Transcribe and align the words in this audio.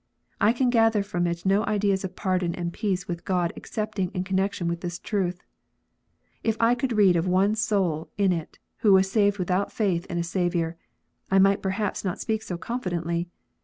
I 0.39 0.51
can 0.51 0.71
gather 0.71 1.03
from 1.03 1.27
it 1.27 1.45
no 1.45 1.63
ideas 1.65 2.03
of 2.03 2.15
pardon 2.15 2.55
and 2.55 2.73
peace 2.73 3.07
with 3.07 3.23
God 3.23 3.53
excepting 3.55 4.09
in 4.15 4.23
connection 4.23 4.67
with 4.67 4.81
this 4.81 4.97
truth. 4.97 5.43
If 6.43 6.57
I 6.59 6.73
could 6.73 6.93
read 6.93 7.15
of 7.15 7.27
one 7.27 7.53
soul 7.53 8.09
in 8.17 8.33
it 8.33 8.57
who 8.77 8.93
was 8.93 9.11
saved 9.11 9.37
without 9.37 9.71
faith 9.71 10.07
in 10.07 10.17
a 10.17 10.23
Saviour, 10.23 10.75
I 11.29 11.37
might 11.37 11.61
perhaps 11.61 12.03
not 12.03 12.19
speak 12.19 12.41
so 12.41 12.57
confidently. 12.57 13.29